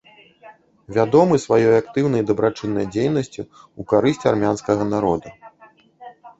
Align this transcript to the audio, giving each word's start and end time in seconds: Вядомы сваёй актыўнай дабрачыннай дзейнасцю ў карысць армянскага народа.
Вядомы 0.95 1.35
сваёй 1.45 1.75
актыўнай 1.81 2.21
дабрачыннай 2.33 2.85
дзейнасцю 2.97 3.45
ў 3.45 3.81
карысць 3.95 4.27
армянскага 4.35 4.83
народа. 4.97 5.29